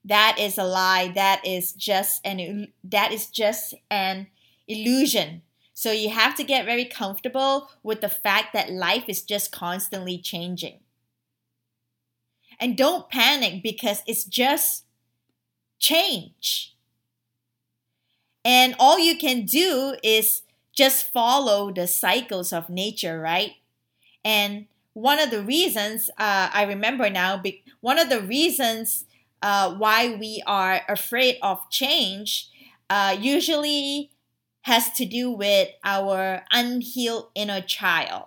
That 0.04 0.36
is 0.38 0.58
a 0.58 0.64
lie. 0.64 1.12
That 1.14 1.46
is 1.46 1.72
just 1.72 2.20
an 2.26 2.72
that 2.82 3.12
is 3.12 3.28
just 3.28 3.74
an 3.90 4.26
illusion. 4.66 5.42
So 5.74 5.92
you 5.92 6.10
have 6.10 6.34
to 6.36 6.44
get 6.44 6.66
very 6.66 6.84
comfortable 6.84 7.70
with 7.82 8.00
the 8.00 8.08
fact 8.08 8.52
that 8.52 8.70
life 8.70 9.04
is 9.08 9.22
just 9.22 9.52
constantly 9.52 10.18
changing. 10.18 10.80
And 12.58 12.76
don't 12.76 13.08
panic 13.08 13.62
because 13.62 14.02
it's 14.06 14.24
just 14.24 14.84
change. 15.78 16.76
And 18.44 18.74
all 18.78 18.98
you 18.98 19.16
can 19.16 19.44
do 19.44 19.96
is 20.02 20.42
just 20.76 21.12
follow 21.12 21.72
the 21.72 21.86
cycles 21.86 22.52
of 22.52 22.70
nature, 22.70 23.20
right? 23.20 23.52
And 24.24 24.66
one 24.94 25.18
of 25.18 25.30
the 25.30 25.42
reasons 25.42 26.10
uh, 26.18 26.50
I 26.52 26.64
remember 26.64 27.08
now, 27.10 27.42
one 27.80 27.98
of 27.98 28.08
the 28.08 28.22
reasons 28.22 29.04
uh, 29.42 29.74
why 29.74 30.14
we 30.14 30.42
are 30.46 30.82
afraid 30.88 31.38
of 31.42 31.58
change 31.70 32.48
uh, 32.90 33.16
usually 33.18 34.10
has 34.62 34.90
to 34.92 35.04
do 35.04 35.30
with 35.30 35.68
our 35.84 36.44
unhealed 36.52 37.28
inner 37.34 37.60
child. 37.60 38.26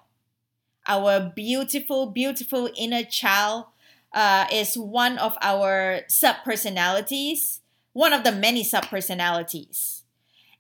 Our 0.88 1.32
beautiful, 1.36 2.08
beautiful 2.08 2.70
inner 2.76 3.04
child 3.04 3.66
uh, 4.14 4.48
is 4.52 4.78
one 4.78 5.18
of 5.18 5.38
our 5.42 6.02
sub 6.08 6.38
personalities, 6.46 7.62
one 7.94 8.14
of 8.14 8.24
the 8.24 8.32
many 8.32 8.64
sub 8.64 8.86
personalities. 8.86 9.95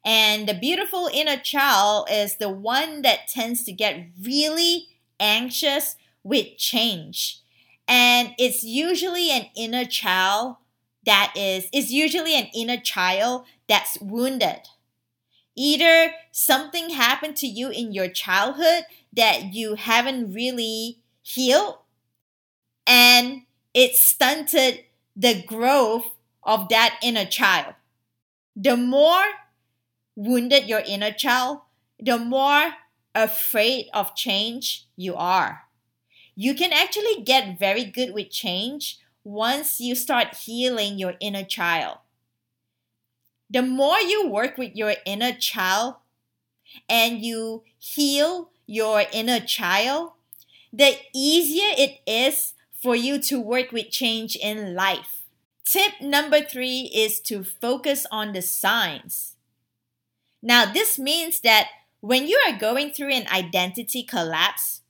And 0.05 0.47
the 0.47 0.53
beautiful 0.53 1.09
inner 1.12 1.38
child 1.38 2.07
is 2.12 2.35
the 2.35 2.50
one 2.50 3.01
that 3.01 3.27
tends 3.27 3.63
to 3.63 3.71
get 3.71 4.05
really 4.21 4.88
anxious 5.19 5.95
with 6.24 6.57
change. 6.57 7.41
And 7.88 8.35
it's 8.38 8.63
usually 8.63 9.31
an 9.31 9.47
inner 9.55 9.85
child 9.85 10.57
that 11.05 11.33
is, 11.35 11.67
is 11.74 11.91
usually 11.91 12.35
an 12.35 12.47
inner 12.53 12.77
child 12.77 13.45
that's 13.67 14.00
wounded. 14.00 14.67
Either 15.55 16.13
something 16.31 16.91
happened 16.91 17.35
to 17.38 17.47
you 17.47 17.69
in 17.69 17.91
your 17.91 18.09
childhood 18.09 18.83
that 19.13 19.53
you 19.53 19.75
haven't 19.75 20.33
really 20.33 21.00
healed, 21.21 21.77
and 22.85 23.43
it 23.74 23.95
stunted 23.95 24.83
the 25.15 25.41
growth 25.43 26.12
of 26.43 26.69
that 26.69 27.00
inner 27.01 27.25
child. 27.25 27.74
The 28.55 28.75
more 28.75 29.24
wounded 30.15 30.65
your 30.65 30.81
inner 30.81 31.12
child, 31.12 31.60
the 32.00 32.17
more 32.17 32.74
afraid 33.13 33.88
of 33.93 34.15
change 34.15 34.88
you 34.95 35.15
are. 35.15 35.63
You 36.36 36.53
can 36.55 36.74
actually 36.74 37.24
get 37.24 37.60
very 37.60 37.86
good 37.86 38.13
with 38.13 38.29
change 38.31 39.00
once 39.24 39.79
you 39.79 39.95
start 39.95 40.36
healing 40.36 41.00
your 41.00 41.15
inner 41.19 41.43
child. 41.43 42.00
the 43.50 43.62
more 43.62 44.00
you 44.00 44.27
work 44.27 44.57
with 44.57 44.75
your 44.75 44.95
inner 45.05 45.31
child 45.34 45.95
and 46.89 47.22
you 47.22 47.63
heal 47.77 48.51
your 48.65 49.03
inner 49.13 49.39
child, 49.39 50.12
the 50.74 50.98
easier 51.13 51.69
it 51.77 52.00
is 52.07 52.53
for 52.81 52.95
you 52.95 53.19
to 53.19 53.39
work 53.39 53.72
with 53.72 53.89
change 53.91 54.36
in 54.36 54.75
life. 54.75 55.24
Tip 55.65 55.93
number 56.01 56.41
three 56.41 56.91
is 56.93 57.19
to 57.22 57.43
focus 57.43 58.05
on 58.12 58.34
the 58.34 58.41
signs. 58.41 59.35
Now, 60.46 60.72
this 60.72 61.00
means 61.00 61.42
that 61.42 61.70
when 62.02 62.28
you 62.28 62.40
are 62.48 62.56
going 62.56 62.92
through 62.92 63.10
an 63.10 63.25
identity 63.34 64.04
collapse, 64.04 64.82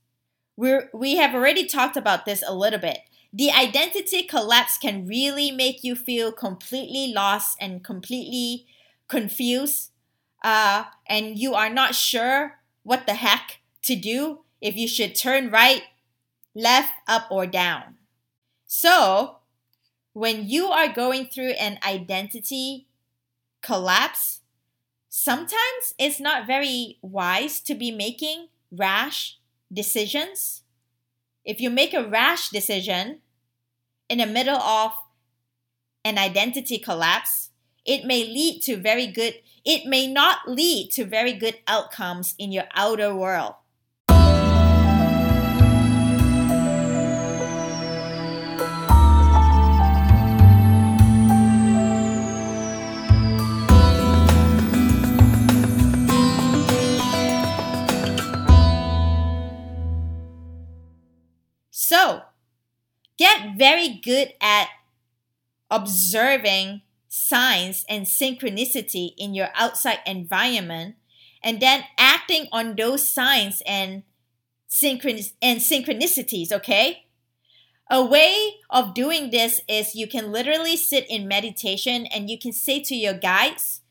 we're, 0.57 0.89
we 0.93 1.15
have 1.15 1.33
already 1.33 1.65
talked 1.65 1.95
about 1.95 2.25
this 2.25 2.43
a 2.45 2.53
little 2.53 2.79
bit. 2.79 2.99
The 3.31 3.51
identity 3.51 4.23
collapse 4.23 4.77
can 4.77 5.07
really 5.07 5.51
make 5.51 5.81
you 5.81 5.95
feel 5.95 6.33
completely 6.33 7.13
lost 7.13 7.57
and 7.61 7.81
completely 7.85 8.65
confused, 9.07 9.91
uh, 10.43 10.85
and 11.07 11.39
you 11.39 11.53
are 11.55 11.69
not 11.69 11.95
sure 11.95 12.59
what 12.83 13.07
the 13.07 13.13
heck 13.13 13.61
to 13.83 13.95
do 13.95 14.41
if 14.59 14.75
you 14.75 14.89
should 14.89 15.15
turn 15.15 15.49
right, 15.49 15.83
left, 16.53 16.91
up, 17.07 17.27
or 17.31 17.47
down. 17.47 17.95
So, 18.65 19.37
when 20.11 20.49
you 20.49 20.67
are 20.67 20.89
going 20.89 21.27
through 21.27 21.51
an 21.51 21.79
identity 21.85 22.87
collapse, 23.61 24.41
sometimes 25.17 25.93
it's 25.97 26.19
not 26.19 26.45
very 26.45 26.97
wise 27.01 27.61
to 27.61 27.73
be 27.73 27.89
making 27.89 28.49
rash 28.69 29.39
decisions. 29.71 30.63
If 31.45 31.61
you 31.61 31.69
make 31.69 31.93
a 31.93 32.05
rash 32.05 32.49
decision 32.49 33.21
in 34.09 34.17
the 34.17 34.25
middle 34.25 34.57
of 34.57 34.91
an 36.03 36.17
identity 36.17 36.77
collapse, 36.77 37.51
it 37.85 38.03
may 38.03 38.25
lead 38.25 38.61
to 38.63 38.75
very 38.75 39.07
good, 39.07 39.35
it 39.63 39.85
may 39.85 40.05
not 40.05 40.49
lead 40.49 40.91
to 40.91 41.05
very 41.05 41.31
good 41.31 41.59
outcomes 41.65 42.35
in 42.37 42.51
your 42.51 42.65
outer 42.73 43.15
world. 43.15 43.55
Get 63.17 63.57
very 63.57 63.89
good 64.03 64.33
at 64.41 64.69
observing 65.69 66.81
signs 67.07 67.85
and 67.87 68.05
synchronicity 68.05 69.13
in 69.17 69.33
your 69.33 69.49
outside 69.55 69.99
environment 70.05 70.95
and 71.41 71.61
then 71.61 71.83
acting 71.97 72.47
on 72.51 72.75
those 72.75 73.07
signs 73.07 73.61
and, 73.65 74.03
and 74.81 75.59
synchronicities, 75.59 76.51
okay? 76.51 77.05
A 77.89 78.03
way 78.03 78.55
of 78.69 78.95
doing 78.95 79.29
this 79.29 79.61
is 79.69 79.95
you 79.95 80.07
can 80.07 80.31
literally 80.31 80.75
sit 80.75 81.05
in 81.07 81.27
meditation 81.27 82.07
and 82.07 82.29
you 82.29 82.39
can 82.39 82.51
say 82.51 82.81
to 82.81 82.95
your 82.95 83.13
guides, 83.13 83.81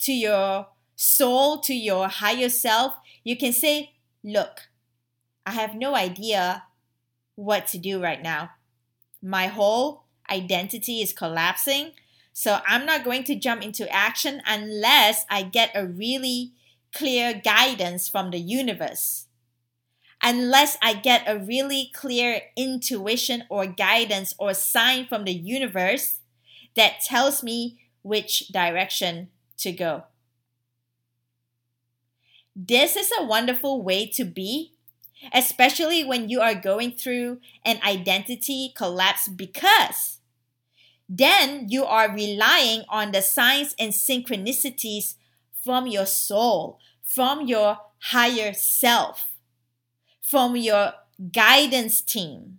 to 0.00 0.12
your 0.12 0.66
soul, 0.96 1.60
to 1.60 1.74
your 1.74 2.08
higher 2.08 2.48
self, 2.48 2.94
you 3.22 3.36
can 3.36 3.52
say, 3.52 3.92
Look, 4.24 4.68
I 5.46 5.52
have 5.52 5.76
no 5.76 5.94
idea 5.94 6.64
what 7.36 7.68
to 7.68 7.78
do 7.78 8.02
right 8.02 8.20
now. 8.20 8.50
My 9.22 9.46
whole 9.46 10.04
identity 10.30 11.00
is 11.00 11.12
collapsing. 11.12 11.92
So 12.32 12.60
I'm 12.66 12.84
not 12.84 13.04
going 13.04 13.24
to 13.24 13.34
jump 13.34 13.62
into 13.62 13.90
action 13.92 14.42
unless 14.46 15.24
I 15.30 15.42
get 15.42 15.70
a 15.74 15.86
really 15.86 16.52
clear 16.94 17.34
guidance 17.34 18.08
from 18.08 18.30
the 18.30 18.38
universe. 18.38 19.26
Unless 20.22 20.78
I 20.82 20.94
get 20.94 21.24
a 21.26 21.38
really 21.38 21.90
clear 21.94 22.42
intuition 22.56 23.44
or 23.48 23.66
guidance 23.66 24.34
or 24.38 24.54
sign 24.54 25.06
from 25.06 25.24
the 25.24 25.32
universe 25.32 26.20
that 26.74 27.00
tells 27.00 27.42
me 27.42 27.80
which 28.02 28.48
direction 28.48 29.28
to 29.58 29.72
go. 29.72 30.04
This 32.54 32.96
is 32.96 33.10
a 33.18 33.24
wonderful 33.24 33.82
way 33.82 34.06
to 34.08 34.24
be 34.24 34.72
especially 35.32 36.04
when 36.04 36.28
you 36.28 36.40
are 36.40 36.54
going 36.54 36.92
through 36.92 37.40
an 37.64 37.78
identity 37.86 38.72
collapse 38.74 39.28
because 39.28 40.18
then 41.08 41.66
you 41.68 41.84
are 41.84 42.12
relying 42.12 42.82
on 42.88 43.12
the 43.12 43.22
signs 43.22 43.74
and 43.78 43.92
synchronicities 43.92 45.14
from 45.62 45.86
your 45.86 46.06
soul, 46.06 46.78
from 47.02 47.46
your 47.46 47.78
higher 47.98 48.52
self, 48.52 49.34
from 50.20 50.56
your 50.56 50.94
guidance 51.32 52.00
team. 52.00 52.58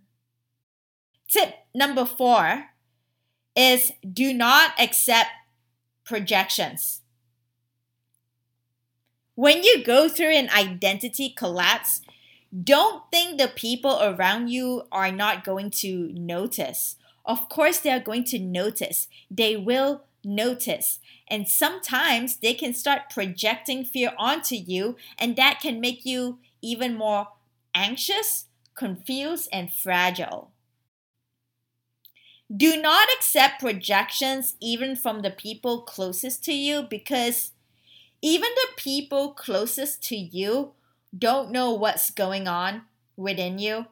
Tip 1.29 1.53
number 1.75 2.05
four 2.05 2.67
is 3.55 3.91
do 4.13 4.33
not 4.33 4.71
accept 4.79 5.29
projections. 6.05 7.01
When 9.35 9.61
you 9.61 9.83
go 9.83 10.07
through 10.09 10.33
an 10.33 10.49
identity 10.49 11.29
collapse, 11.29 12.01
don't 12.63 13.03
think 13.11 13.37
the 13.37 13.47
people 13.47 13.99
around 14.01 14.49
you 14.49 14.83
are 14.91 15.11
not 15.11 15.43
going 15.43 15.69
to 15.71 16.11
notice. 16.13 16.95
Of 17.25 17.49
course, 17.49 17.79
they 17.79 17.91
are 17.91 17.99
going 17.99 18.23
to 18.25 18.39
notice. 18.39 19.07
They 19.29 19.57
will 19.57 20.03
notice. 20.23 20.99
And 21.27 21.47
sometimes 21.47 22.37
they 22.37 22.53
can 22.53 22.73
start 22.73 23.09
projecting 23.09 23.83
fear 23.83 24.13
onto 24.17 24.55
you, 24.55 24.95
and 25.17 25.35
that 25.35 25.59
can 25.61 25.81
make 25.81 26.05
you 26.05 26.39
even 26.61 26.95
more 26.95 27.27
anxious, 27.75 28.45
confused, 28.75 29.49
and 29.51 29.71
fragile. 29.71 30.51
Do 32.55 32.81
not 32.81 33.09
accept 33.17 33.59
projections 33.59 34.55
even 34.61 34.95
from 34.95 35.21
the 35.21 35.31
people 35.31 35.81
closest 35.81 36.45
to 36.45 36.53
you 36.53 36.81
because 36.81 37.51
even 38.21 38.49
the 38.55 38.67
people 38.77 39.33
closest 39.33 40.01
to 40.03 40.15
you 40.15 40.73
don't 41.17 41.51
know 41.51 41.71
what's 41.71 42.11
going 42.11 42.47
on 42.47 42.83
within 43.15 43.59
you, 43.59 43.85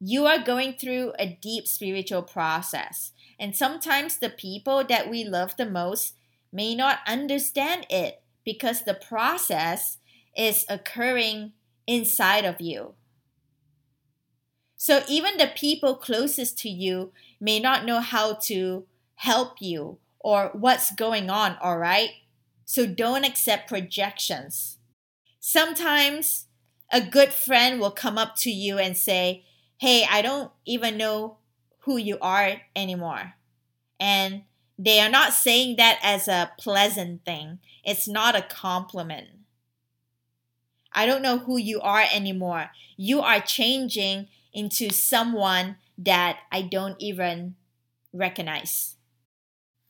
you 0.00 0.26
are 0.26 0.38
going 0.38 0.74
through 0.74 1.12
a 1.18 1.38
deep 1.40 1.66
spiritual 1.66 2.22
process. 2.22 3.12
And 3.38 3.56
sometimes 3.56 4.18
the 4.18 4.30
people 4.30 4.84
that 4.84 5.08
we 5.08 5.24
love 5.24 5.56
the 5.56 5.66
most 5.66 6.14
may 6.52 6.74
not 6.74 7.00
understand 7.06 7.86
it 7.90 8.22
because 8.44 8.82
the 8.82 8.94
process 8.94 9.98
is 10.36 10.64
occurring 10.68 11.52
inside 11.86 12.44
of 12.44 12.60
you. 12.60 12.94
So 14.76 15.02
even 15.08 15.36
the 15.36 15.50
people 15.54 15.96
closest 15.96 16.58
to 16.58 16.68
you 16.68 17.12
may 17.40 17.58
not 17.58 17.84
know 17.84 18.00
how 18.00 18.34
to 18.34 18.86
help 19.16 19.60
you 19.60 19.98
or 20.20 20.50
what's 20.52 20.94
going 20.94 21.28
on, 21.28 21.56
all 21.60 21.78
right? 21.78 22.10
So 22.64 22.86
don't 22.86 23.24
accept 23.24 23.68
projections. 23.68 24.77
Sometimes 25.40 26.46
a 26.92 27.00
good 27.00 27.32
friend 27.32 27.80
will 27.80 27.90
come 27.90 28.18
up 28.18 28.36
to 28.38 28.50
you 28.50 28.78
and 28.78 28.96
say, 28.96 29.44
Hey, 29.78 30.06
I 30.10 30.22
don't 30.22 30.50
even 30.64 30.96
know 30.96 31.38
who 31.80 31.96
you 31.96 32.18
are 32.20 32.62
anymore. 32.74 33.34
And 34.00 34.42
they 34.78 35.00
are 35.00 35.10
not 35.10 35.32
saying 35.32 35.76
that 35.76 35.98
as 36.02 36.28
a 36.28 36.52
pleasant 36.58 37.24
thing, 37.24 37.58
it's 37.84 38.06
not 38.06 38.36
a 38.36 38.42
compliment. 38.42 39.28
I 40.92 41.06
don't 41.06 41.22
know 41.22 41.38
who 41.38 41.58
you 41.58 41.80
are 41.80 42.04
anymore. 42.12 42.70
You 42.96 43.20
are 43.20 43.40
changing 43.40 44.28
into 44.52 44.90
someone 44.90 45.76
that 45.98 46.38
I 46.50 46.62
don't 46.62 46.96
even 47.00 47.56
recognize. 48.12 48.96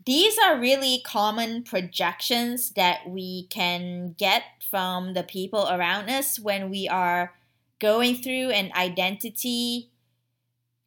These 0.09 0.39
are 0.39 0.59
really 0.59 1.03
common 1.05 1.65
projections 1.65 2.71
that 2.71 3.07
we 3.07 3.47
can 3.49 4.15
get 4.17 4.43
from 4.71 5.13
the 5.13 5.23
people 5.23 5.69
around 5.69 6.09
us 6.09 6.39
when 6.39 6.71
we 6.71 6.89
are 6.89 7.35
going 7.79 8.15
through 8.17 8.49
an 8.49 8.73
identity 8.75 9.91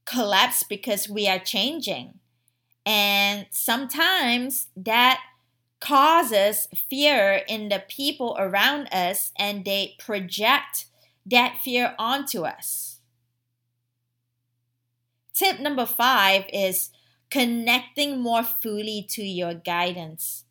collapse 0.05 0.63
because 0.63 1.07
we 1.07 1.27
are 1.27 1.37
changing. 1.37 2.15
And 2.83 3.45
sometimes 3.51 4.69
that 4.75 5.21
causes 5.79 6.67
fear 6.89 7.43
in 7.47 7.69
the 7.69 7.83
people 7.87 8.35
around 8.39 8.87
us 8.91 9.33
and 9.37 9.63
they 9.63 9.97
project 9.99 10.87
that 11.27 11.59
fear 11.63 11.93
onto 11.99 12.41
us. 12.41 13.01
Tip 15.31 15.59
number 15.59 15.85
five 15.85 16.45
is 16.51 16.89
connecting 17.31 18.19
more 18.21 18.43
fully 18.43 19.03
to 19.11 19.23
your 19.23 19.55
guidance. 19.55 20.45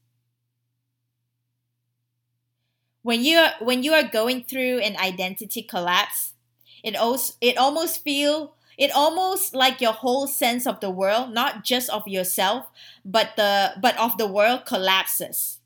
When 3.02 3.24
you 3.24 3.38
are, 3.38 3.52
when 3.60 3.82
you 3.82 3.92
are 3.94 4.02
going 4.02 4.44
through 4.44 4.78
an 4.80 4.96
identity 4.96 5.62
collapse, 5.62 6.34
it 6.82 6.96
also 6.96 7.34
it 7.40 7.56
almost 7.56 8.02
feel 8.02 8.54
it 8.76 8.90
almost 8.92 9.54
like 9.54 9.80
your 9.80 9.92
whole 9.92 10.26
sense 10.26 10.66
of 10.66 10.80
the 10.80 10.90
world, 10.90 11.32
not 11.32 11.64
just 11.64 11.88
of 11.90 12.06
yourself, 12.08 12.66
but 13.04 13.36
the 13.36 13.74
but 13.80 13.96
of 13.98 14.18
the 14.18 14.26
world 14.26 14.66
collapses. 14.66 15.58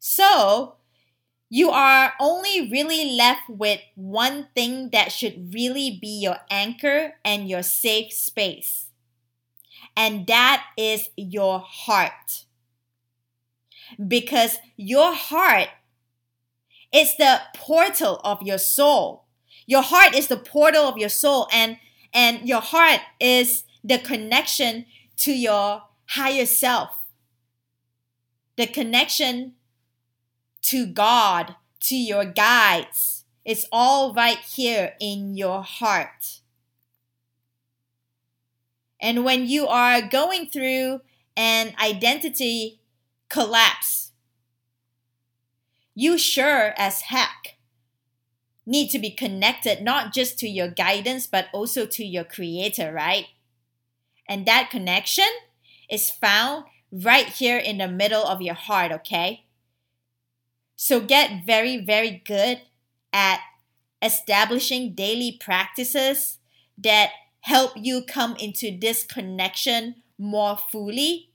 So, 0.00 0.76
you 1.50 1.70
are 1.70 2.14
only 2.20 2.70
really 2.70 3.16
left 3.16 3.48
with 3.50 3.80
one 3.96 4.48
thing 4.54 4.90
that 4.90 5.12
should 5.12 5.54
really 5.54 5.98
be 6.00 6.20
your 6.22 6.38
anchor 6.50 7.14
and 7.24 7.48
your 7.48 7.64
safe 7.64 8.12
space. 8.12 8.91
And 9.96 10.26
that 10.26 10.64
is 10.76 11.08
your 11.16 11.60
heart. 11.60 12.46
Because 14.08 14.58
your 14.76 15.14
heart 15.14 15.68
is 16.92 17.16
the 17.16 17.40
portal 17.54 18.20
of 18.24 18.42
your 18.42 18.58
soul. 18.58 19.24
Your 19.66 19.82
heart 19.82 20.14
is 20.14 20.28
the 20.28 20.36
portal 20.36 20.84
of 20.84 20.98
your 20.98 21.08
soul 21.08 21.48
and 21.52 21.78
and 22.14 22.46
your 22.46 22.60
heart 22.60 23.00
is 23.18 23.64
the 23.82 23.98
connection 23.98 24.84
to 25.16 25.32
your 25.32 25.84
higher 26.08 26.44
self. 26.44 26.90
The 28.56 28.66
connection 28.66 29.54
to 30.62 30.86
God, 30.86 31.56
to 31.80 31.96
your 31.96 32.26
guides. 32.26 33.24
It's 33.44 33.64
all 33.72 34.12
right 34.12 34.38
here 34.38 34.94
in 35.00 35.34
your 35.36 35.62
heart. 35.62 36.41
And 39.02 39.24
when 39.24 39.46
you 39.46 39.66
are 39.66 40.00
going 40.00 40.46
through 40.46 41.00
an 41.36 41.74
identity 41.82 42.80
collapse, 43.28 44.12
you 45.92 46.16
sure 46.16 46.72
as 46.78 47.02
heck 47.02 47.58
need 48.64 48.90
to 48.90 49.00
be 49.00 49.10
connected 49.10 49.82
not 49.82 50.14
just 50.14 50.38
to 50.38 50.48
your 50.48 50.68
guidance 50.68 51.26
but 51.26 51.48
also 51.52 51.84
to 51.84 52.04
your 52.04 52.22
creator, 52.22 52.92
right? 52.92 53.26
And 54.28 54.46
that 54.46 54.70
connection 54.70 55.28
is 55.90 56.08
found 56.08 56.64
right 56.92 57.26
here 57.26 57.58
in 57.58 57.78
the 57.78 57.88
middle 57.88 58.24
of 58.24 58.40
your 58.40 58.54
heart, 58.54 58.92
okay? 58.92 59.46
So 60.76 61.00
get 61.00 61.44
very, 61.44 61.84
very 61.84 62.22
good 62.24 62.60
at 63.12 63.40
establishing 64.00 64.94
daily 64.94 65.36
practices 65.40 66.38
that 66.78 67.10
help 67.42 67.72
you 67.76 68.02
come 68.02 68.36
into 68.36 68.76
this 68.78 69.04
connection 69.04 69.96
more 70.18 70.56
fully. 70.56 71.30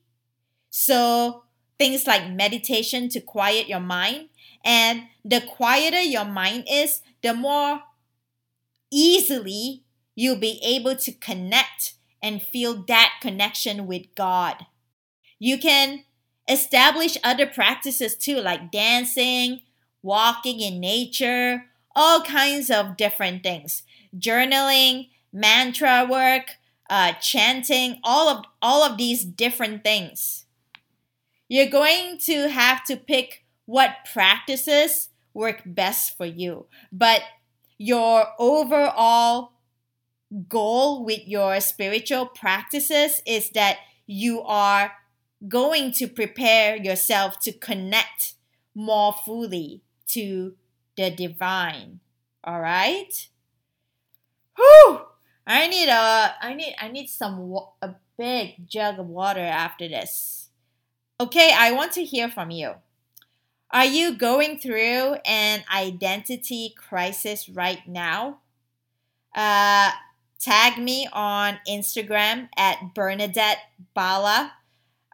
So 0.69 1.43
things 1.77 2.07
like 2.07 2.31
meditation 2.31 3.09
to 3.09 3.21
quiet 3.21 3.67
your 3.67 3.79
mind. 3.79 4.29
And 4.63 5.03
the 5.23 5.41
quieter 5.41 6.01
your 6.01 6.25
mind 6.25 6.65
is, 6.69 7.01
the 7.21 7.33
more 7.33 7.81
easily 8.91 9.83
you'll 10.15 10.39
be 10.39 10.59
able 10.63 10.95
to 10.95 11.11
connect 11.11 11.93
and 12.21 12.41
feel 12.41 12.83
that 12.87 13.13
connection 13.21 13.85
with 13.85 14.03
God. 14.15 14.65
You 15.39 15.57
can 15.57 16.03
establish 16.49 17.17
other 17.23 17.45
practices 17.45 18.15
too, 18.15 18.37
like 18.37 18.71
dancing, 18.71 19.61
walking 20.01 20.59
in 20.59 20.79
nature, 20.79 21.65
all 21.95 22.21
kinds 22.21 22.71
of 22.71 22.97
different 22.97 23.43
things. 23.43 23.83
Journaling, 24.17 25.09
mantra 25.31 26.07
work, 26.09 26.51
uh, 26.89 27.13
chanting, 27.13 27.99
all 28.03 28.29
of 28.29 28.45
all 28.61 28.83
of 28.83 28.97
these 28.97 29.23
different 29.23 29.83
things. 29.83 30.45
You're 31.49 31.69
going 31.69 32.17
to 32.23 32.49
have 32.49 32.83
to 32.85 32.97
pick 32.97 33.45
what 33.65 33.91
practices 34.11 35.09
work 35.33 35.61
best 35.65 36.17
for 36.17 36.25
you. 36.25 36.65
But 36.91 37.21
your 37.77 38.27
overall 38.39 39.53
goal 40.49 41.05
with 41.05 41.27
your 41.27 41.59
spiritual 41.61 42.25
practices 42.25 43.21
is 43.25 43.49
that 43.51 43.77
you 44.05 44.41
are 44.41 44.93
going 45.47 45.91
to 45.91 46.07
prepare 46.07 46.75
yourself 46.75 47.39
to 47.41 47.51
connect 47.51 48.33
more 48.73 49.13
fully 49.25 49.81
to 50.07 50.55
the 50.95 51.11
divine. 51.11 51.99
All 52.43 52.59
right? 52.59 53.29
Whew! 54.55 55.01
I 55.47 55.67
need 55.67 55.87
a 55.87 56.35
I 56.41 56.53
need 56.53 56.75
I 56.77 56.89
need 56.89 57.07
some 57.07 57.55
a 57.81 57.95
big 58.17 58.67
jug 58.67 58.99
of 58.99 59.07
water 59.07 59.39
after 59.39 59.87
this. 59.87 60.49
Okay, 61.19 61.53
I 61.57 61.71
want 61.71 61.93
to 61.93 62.03
hear 62.03 62.29
from 62.29 62.51
you. 62.51 62.73
Are 63.71 63.85
you 63.85 64.17
going 64.17 64.59
through 64.59 65.15
an 65.25 65.63
identity 65.73 66.75
crisis 66.77 67.47
right 67.49 67.79
now? 67.87 68.39
Uh, 69.33 69.91
tag 70.39 70.81
me 70.81 71.07
on 71.13 71.59
Instagram 71.67 72.49
at 72.57 72.93
Bernadette 72.93 73.59
Bala. 73.93 74.53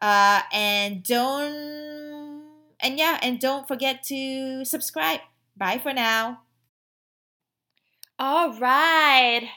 Uh, 0.02 0.42
and 0.52 1.04
don't 1.04 2.44
and 2.80 2.98
yeah, 2.98 3.20
and 3.22 3.40
don't 3.40 3.68
forget 3.68 4.04
to 4.04 4.66
subscribe. 4.66 5.22
Bye 5.56 5.78
for 5.78 5.94
now. 5.94 6.42
All 8.20 8.58
right. 8.60 9.50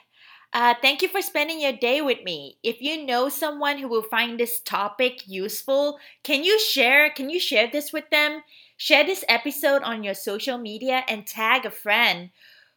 Uh, 0.57 0.73
thank 0.81 1.03
you 1.03 1.09
for 1.09 1.21
spending 1.21 1.61
your 1.61 1.73
day 1.75 2.01
with 2.01 2.23
me. 2.25 2.57
If 2.62 2.81
you 2.81 3.05
know 3.05 3.29
someone 3.29 3.77
who 3.77 3.88
will 3.88 4.03
find 4.03 4.40
this 4.40 4.59
topic 4.59 5.21
useful, 5.29 5.99
can 6.25 6.45
you 6.45 6.59
share? 6.59 7.11
Can 7.11 7.29
you 7.29 7.38
share 7.38 7.69
this 7.71 7.92
with 7.92 8.09
them? 8.09 8.42
Share 8.79 9.05
this 9.05 9.23
episode 9.29 9.83
on 9.83 10.03
your 10.03 10.14
social 10.14 10.57
media 10.57 11.03
and 11.09 11.27
tag 11.27 11.66
a 11.66 11.71
friend 11.71 12.31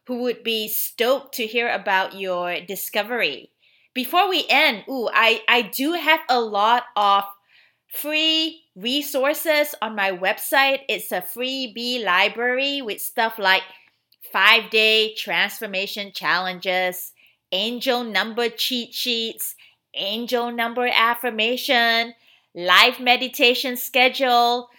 who 0.06 0.20
would 0.20 0.44
be 0.44 0.68
stoked 0.68 1.34
to 1.36 1.46
hear 1.46 1.70
about 1.70 2.14
your 2.14 2.60
discovery. 2.60 3.50
Before 3.94 4.28
we 4.28 4.44
end, 4.50 4.84
ooh, 4.86 5.08
I, 5.10 5.40
I 5.48 5.62
do 5.62 5.94
have 5.94 6.20
a 6.28 6.38
lot 6.38 6.84
of 6.96 7.24
free 7.88 8.64
resources 8.76 9.74
on 9.80 9.96
my 9.96 10.12
website. 10.12 10.80
It's 10.86 11.12
a 11.12 11.22
freebie 11.22 12.04
library 12.04 12.82
with 12.82 13.00
stuff 13.00 13.38
like 13.38 13.62
five 14.32 14.68
day 14.68 15.14
transformation 15.14 16.12
challenges 16.12 17.14
angel 17.52 18.04
number 18.04 18.48
cheat 18.48 18.94
sheets, 18.94 19.56
angel 19.94 20.52
number 20.52 20.86
affirmation, 20.86 22.14
live 22.54 23.00
meditation 23.00 23.76
schedule, 23.76 24.70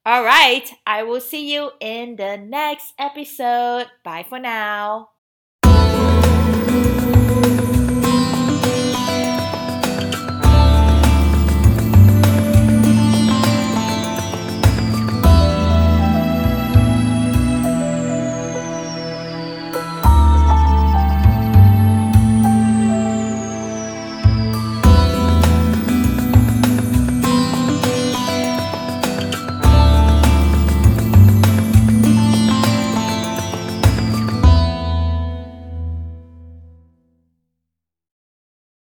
All 0.06 0.24
right, 0.24 0.68
I 0.86 1.04
will 1.04 1.22
see 1.22 1.54
you 1.54 1.72
in 1.80 2.16
the 2.16 2.38
next 2.38 2.94
episode. 2.98 3.88
Bye 4.04 4.26
for 4.28 4.40
now. 4.40 5.10